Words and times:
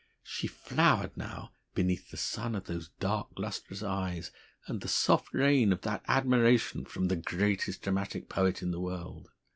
She 0.23 0.47
flowered 0.47 1.15
now 1.15 1.51
beneath 1.75 2.09
the 2.09 2.17
sun 2.17 2.55
of 2.55 2.63
those 2.63 2.89
dark 2.99 3.27
lustrous 3.37 3.83
eyes 3.83 4.31
and 4.65 4.81
the 4.81 4.87
soft 4.87 5.31
rain 5.31 5.71
of 5.71 5.81
that 5.81 6.01
admiration 6.07 6.85
from 6.85 7.07
the 7.07 7.15
greatest 7.17 7.83
dramatic 7.83 8.27
poet 8.27 8.63
in 8.63 8.71
the 8.71 8.81
world. 8.81 9.29